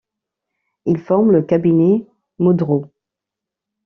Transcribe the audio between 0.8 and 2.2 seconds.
Il forme le cabinet